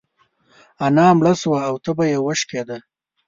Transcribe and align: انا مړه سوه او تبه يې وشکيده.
انا 0.85 1.05
مړه 1.17 1.33
سوه 1.41 1.59
او 1.69 1.75
تبه 1.85 2.05
يې 2.11 2.17
وشکيده. 2.21 2.77